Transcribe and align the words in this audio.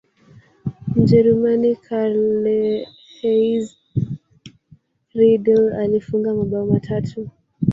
mjerumani 0.95 1.75
karlheinz 1.75 3.65
riedle 5.17 5.75
alifunga 5.79 6.33
mabao 6.33 6.65
matatu 6.65 7.29